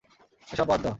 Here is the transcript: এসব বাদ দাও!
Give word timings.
এসব 0.47 0.67
বাদ 0.67 0.79
দাও! 0.79 0.89